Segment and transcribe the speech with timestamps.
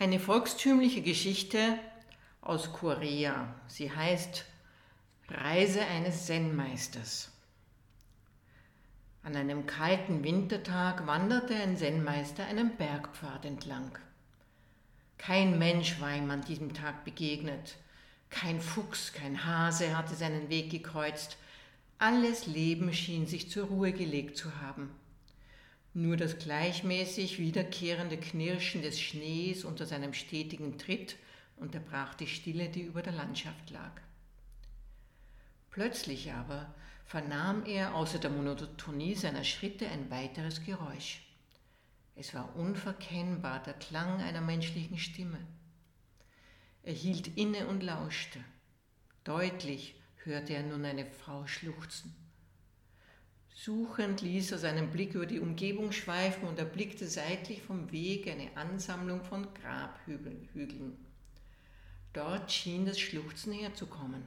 [0.00, 1.78] Eine volkstümliche Geschichte
[2.40, 3.54] aus Korea.
[3.68, 4.46] Sie heißt
[5.28, 7.30] Reise eines Zen-Meisters.
[9.22, 13.98] An einem kalten Wintertag wanderte ein Zen-Meister einen Bergpfad entlang.
[15.18, 17.76] Kein Mensch war ihm an diesem Tag begegnet.
[18.30, 21.36] Kein Fuchs, kein Hase hatte seinen Weg gekreuzt.
[21.98, 24.98] Alles Leben schien sich zur Ruhe gelegt zu haben.
[25.92, 31.16] Nur das gleichmäßig wiederkehrende Knirschen des Schnees unter seinem stetigen Tritt
[31.56, 34.00] unterbrach die Stille, die über der Landschaft lag.
[35.70, 36.72] Plötzlich aber
[37.06, 41.22] vernahm er außer der Monotonie seiner Schritte ein weiteres Geräusch.
[42.14, 45.38] Es war unverkennbar der Klang einer menschlichen Stimme.
[46.82, 48.38] Er hielt inne und lauschte.
[49.24, 52.14] Deutlich hörte er nun eine Frau schluchzen.
[53.62, 58.56] Suchend ließ er seinen Blick über die Umgebung schweifen und erblickte seitlich vom Weg eine
[58.56, 60.96] Ansammlung von Grabhügeln.
[62.14, 64.22] Dort schien das Schluchzen herzukommen.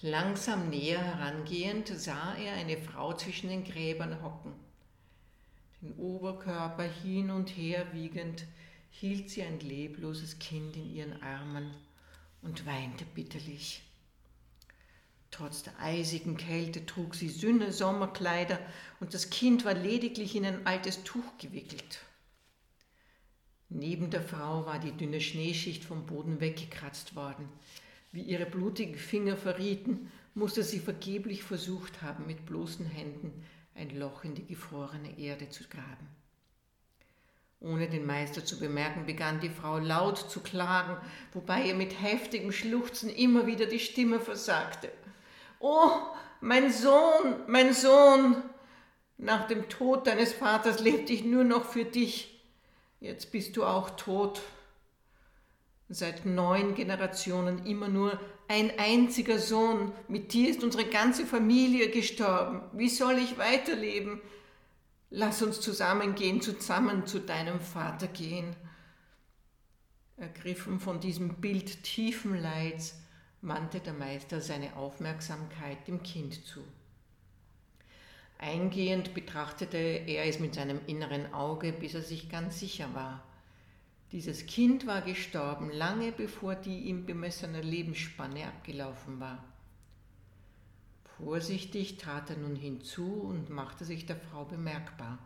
[0.00, 4.54] Langsam näher herangehend sah er eine Frau zwischen den Gräbern hocken.
[5.82, 8.46] Den Oberkörper hin und her wiegend
[8.90, 11.74] hielt sie ein lebloses Kind in ihren Armen
[12.40, 13.82] und weinte bitterlich.
[15.34, 18.56] Trotz der eisigen Kälte trug sie dünne Sommerkleider
[19.00, 21.98] und das Kind war lediglich in ein altes Tuch gewickelt.
[23.68, 27.48] Neben der Frau war die dünne Schneeschicht vom Boden weggekratzt worden.
[28.12, 33.32] Wie ihre blutigen Finger verrieten, musste sie vergeblich versucht haben, mit bloßen Händen
[33.74, 36.06] ein Loch in die gefrorene Erde zu graben.
[37.58, 40.96] Ohne den Meister zu bemerken, begann die Frau laut zu klagen,
[41.32, 44.92] wobei ihr mit heftigem Schluchzen immer wieder die Stimme versagte.
[45.66, 45.92] Oh,
[46.42, 48.36] mein Sohn, mein Sohn,
[49.16, 52.38] nach dem Tod deines Vaters lebte ich nur noch für dich.
[53.00, 54.42] Jetzt bist du auch tot.
[55.88, 59.92] Seit neun Generationen immer nur ein einziger Sohn.
[60.06, 62.60] Mit dir ist unsere ganze Familie gestorben.
[62.74, 64.20] Wie soll ich weiterleben?
[65.08, 68.54] Lass uns zusammengehen, zusammen zu deinem Vater gehen.
[70.18, 72.96] Ergriffen von diesem Bild tiefen Leids,
[73.46, 76.60] wandte der Meister seine Aufmerksamkeit dem Kind zu.
[78.38, 83.22] Eingehend betrachtete er es mit seinem inneren Auge, bis er sich ganz sicher war.
[84.12, 89.44] Dieses Kind war gestorben, lange bevor die ihm bemessene Lebensspanne abgelaufen war.
[91.18, 95.18] Vorsichtig trat er nun hinzu und machte sich der Frau bemerkbar.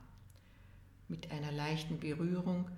[1.08, 2.68] Mit einer leichten Berührung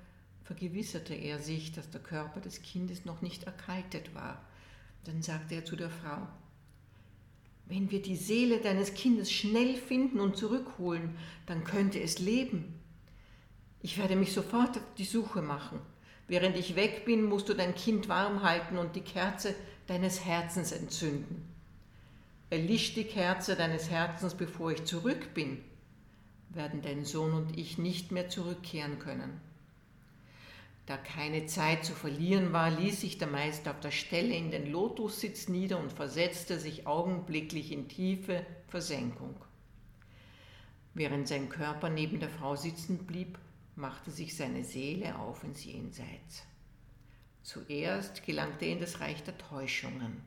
[0.45, 4.45] vergewisserte er sich, dass der Körper des Kindes noch nicht erkaltet war
[5.05, 6.27] dann sagte er zu der Frau,
[7.67, 11.17] wenn wir die Seele deines Kindes schnell finden und zurückholen,
[11.47, 12.75] dann könnte es leben.
[13.81, 15.79] Ich werde mich sofort auf die Suche machen.
[16.27, 19.55] Während ich weg bin, musst du dein Kind warm halten und die Kerze
[19.87, 21.49] deines Herzens entzünden.
[22.51, 25.59] Erlischt die Kerze deines Herzens, bevor ich zurück bin,
[26.49, 29.41] werden dein Sohn und ich nicht mehr zurückkehren können.
[30.91, 34.67] Da keine Zeit zu verlieren war, ließ sich der Meister auf der Stelle in den
[34.67, 39.37] Lotussitz nieder und versetzte sich augenblicklich in tiefe Versenkung.
[40.93, 43.39] Während sein Körper neben der Frau sitzen blieb,
[43.77, 46.43] machte sich seine Seele auf ins Jenseits.
[47.45, 50.23] Zuerst gelangte er in das Reich der Täuschungen.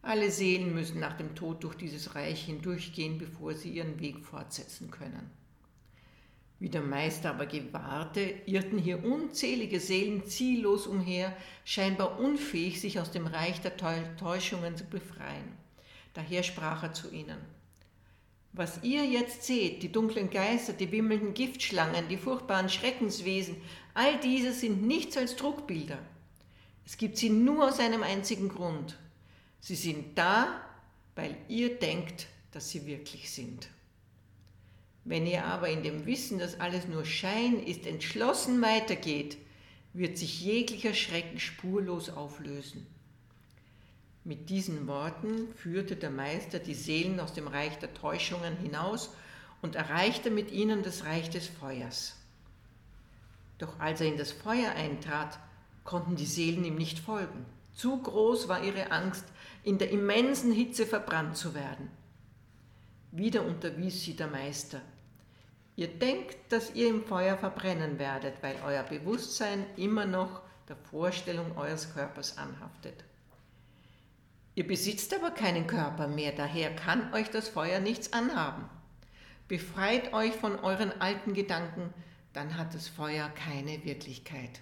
[0.00, 4.90] Alle Seelen müssen nach dem Tod durch dieses Reich hindurchgehen, bevor sie ihren Weg fortsetzen
[4.90, 5.30] können.
[6.60, 11.34] Wie der Meister aber gewahrte, irrten hier unzählige Seelen ziellos umher,
[11.64, 13.76] scheinbar unfähig, sich aus dem Reich der
[14.18, 15.56] Täuschungen zu befreien.
[16.12, 17.38] Daher sprach er zu ihnen.
[18.52, 23.56] Was ihr jetzt seht, die dunklen Geister, die wimmelnden Giftschlangen, die furchtbaren Schreckenswesen,
[23.94, 25.98] all diese sind nichts als Druckbilder.
[26.84, 28.98] Es gibt sie nur aus einem einzigen Grund.
[29.60, 30.60] Sie sind da,
[31.14, 33.70] weil ihr denkt, dass sie wirklich sind.
[35.10, 39.38] Wenn ihr aber in dem Wissen, dass alles nur Schein ist, entschlossen weitergeht,
[39.92, 42.86] wird sich jeglicher Schrecken spurlos auflösen.
[44.22, 49.12] Mit diesen Worten führte der Meister die Seelen aus dem Reich der Täuschungen hinaus
[49.62, 52.14] und erreichte mit ihnen das Reich des Feuers.
[53.58, 55.40] Doch als er in das Feuer eintrat,
[55.82, 57.46] konnten die Seelen ihm nicht folgen.
[57.74, 59.24] Zu groß war ihre Angst,
[59.64, 61.90] in der immensen Hitze verbrannt zu werden.
[63.10, 64.80] Wieder unterwies sie der Meister.
[65.80, 71.56] Ihr denkt, dass ihr im Feuer verbrennen werdet, weil euer Bewusstsein immer noch der Vorstellung
[71.56, 73.02] eures Körpers anhaftet.
[74.54, 78.68] Ihr besitzt aber keinen Körper mehr, daher kann euch das Feuer nichts anhaben.
[79.48, 81.94] Befreit euch von euren alten Gedanken,
[82.34, 84.60] dann hat das Feuer keine Wirklichkeit.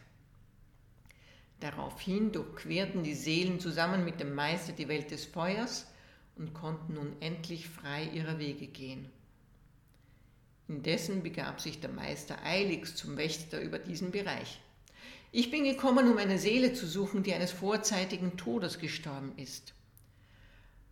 [1.59, 5.89] Daraufhin durchquerten die Seelen zusammen mit dem Meister die Welt des Feuers
[6.37, 9.11] und konnten nun endlich frei ihrer Wege gehen.
[10.69, 14.61] Indessen begab sich der Meister eiligst zum Wächter über diesen Bereich.
[15.33, 19.75] Ich bin gekommen, um eine Seele zu suchen, die eines vorzeitigen Todes gestorben ist.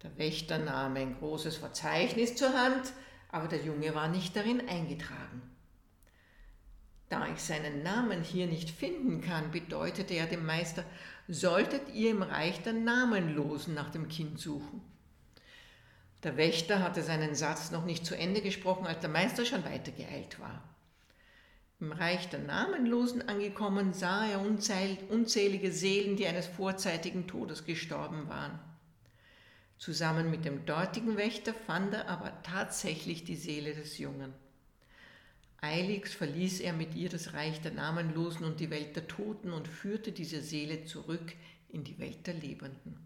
[0.03, 2.93] Der Wächter nahm ein großes Verzeichnis zur Hand,
[3.31, 5.43] aber der Junge war nicht darin eingetragen.
[7.09, 10.85] Da ich seinen Namen hier nicht finden kann, bedeutete er dem Meister,
[11.29, 14.81] solltet ihr im Reich der Namenlosen nach dem Kind suchen.
[16.23, 20.41] Der Wächter hatte seinen Satz noch nicht zu Ende gesprochen, als der Meister schon weitergeeilt
[20.41, 20.63] war.
[21.79, 28.59] Im Reich der Namenlosen angekommen, sah er unzählige Seelen, die eines vorzeitigen Todes gestorben waren.
[29.79, 34.33] Zusammen mit dem dortigen Wächter fand er aber tatsächlich die Seele des Jungen.
[35.61, 39.69] Eiligst verließ er mit ihr das Reich der Namenlosen und die Welt der Toten und
[39.69, 41.35] führte diese Seele zurück
[41.69, 42.99] in die Welt der Lebenden.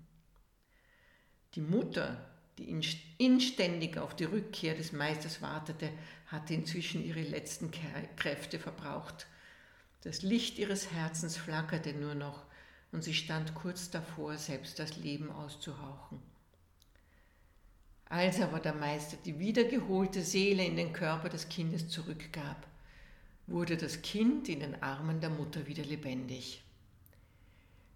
[1.55, 2.25] Die Mutter,
[2.59, 2.71] die
[3.19, 5.91] inständig auf die Rückkehr des Meisters wartete,
[6.27, 7.71] hatte inzwischen ihre letzten
[8.17, 9.27] Kräfte verbraucht.
[10.03, 12.45] Das Licht ihres Herzens flackerte nur noch
[12.93, 16.21] und sie stand kurz davor, selbst das Leben auszuhauchen.
[18.07, 22.67] Als aber der Meister die wiedergeholte Seele in den Körper des Kindes zurückgab,
[23.47, 26.63] wurde das Kind in den Armen der Mutter wieder lebendig.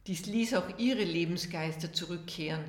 [0.06, 2.64] Dies ließ auch ihre Lebensgeister zurückkehren.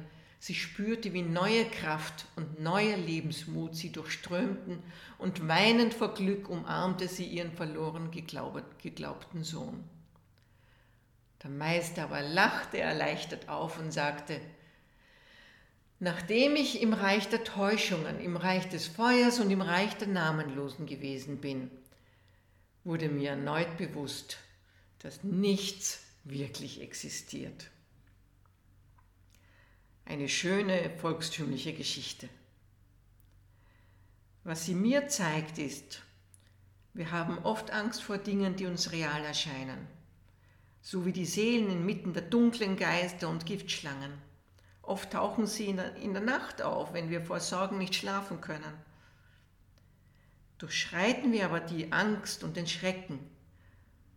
[0.45, 4.77] Sie spürte, wie neue Kraft und neuer Lebensmut sie durchströmten,
[5.17, 9.83] und weinend vor Glück umarmte sie ihren verloren geglaubten Sohn.
[11.41, 14.39] Der Meister aber lachte erleichtert auf und sagte,
[15.99, 20.85] Nachdem ich im Reich der Täuschungen, im Reich des Feuers und im Reich der Namenlosen
[20.85, 21.71] gewesen bin,
[22.83, 24.37] wurde mir erneut bewusst,
[24.99, 27.71] dass nichts wirklich existiert.
[30.05, 32.29] Eine schöne volkstümliche Geschichte.
[34.43, 36.03] Was sie mir zeigt, ist,
[36.93, 39.87] wir haben oft Angst vor Dingen, die uns real erscheinen,
[40.81, 44.13] so wie die Seelen inmitten der dunklen Geister und Giftschlangen
[44.85, 48.73] Oft tauchen sie in der, Nacht auf, wenn wir vor Sorgen nicht schlafen können.
[50.59, 53.19] Durchschreiten wir aber die Angst und den Schrecken,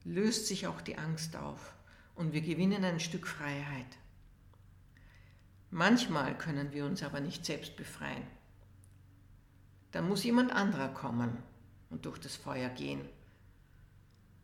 [0.05, 1.75] löst sich auch die Angst auf
[2.14, 3.87] und wir gewinnen ein Stück Freiheit.
[5.70, 8.26] Manchmal können wir uns aber nicht selbst befreien.
[9.93, 11.38] Da muss jemand anderer kommen
[11.91, 13.09] und durch das Feuer gehen,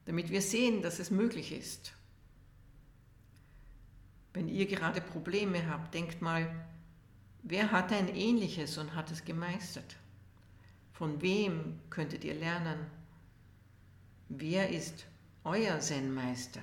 [0.06, 1.94] damit wir sehen, dass es möglich ist
[4.35, 6.53] wenn ihr gerade Probleme habt, denkt mal,
[7.44, 9.97] wer hat ein ähnliches und hat es gemeistert?
[10.93, 12.79] Von wem könntet ihr lernen?
[14.29, 15.06] Wer ist
[15.44, 16.61] euer Zen-Meister?